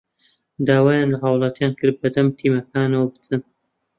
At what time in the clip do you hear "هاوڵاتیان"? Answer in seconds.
1.23-1.71